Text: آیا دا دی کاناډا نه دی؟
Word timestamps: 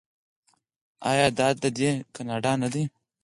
آیا 1.11 1.27
دا 1.39 1.47
دی 1.77 1.89
کاناډا 2.13 2.51
نه 2.61 2.67
دی؟ 2.73 2.83